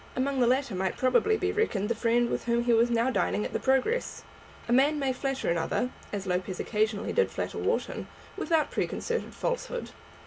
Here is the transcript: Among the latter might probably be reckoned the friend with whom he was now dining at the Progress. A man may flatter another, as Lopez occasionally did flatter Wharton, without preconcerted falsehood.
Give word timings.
Among 0.15 0.39
the 0.39 0.47
latter 0.47 0.73
might 0.73 0.97
probably 0.97 1.37
be 1.37 1.51
reckoned 1.51 1.87
the 1.87 1.93
friend 1.93 2.31
with 2.31 2.45
whom 2.45 2.63
he 2.63 2.73
was 2.73 2.89
now 2.89 3.11
dining 3.11 3.45
at 3.45 3.53
the 3.53 3.59
Progress. 3.59 4.23
A 4.67 4.73
man 4.73 4.97
may 4.97 5.13
flatter 5.13 5.47
another, 5.51 5.91
as 6.11 6.25
Lopez 6.25 6.59
occasionally 6.59 7.13
did 7.13 7.29
flatter 7.29 7.59
Wharton, 7.59 8.07
without 8.35 8.71
preconcerted 8.71 9.35
falsehood. 9.35 9.91